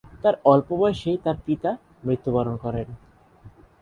[0.23, 1.71] তার অল্প বয়সেই তার পিতা
[2.05, 2.87] মৃত্যুবরণ করেন।